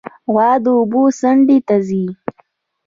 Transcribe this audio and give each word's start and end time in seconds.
غوا 0.31 0.51
د 0.63 0.65
اوبو 0.77 1.03
څنډې 1.19 1.57
ته 1.67 1.75
ځي. 1.87 2.05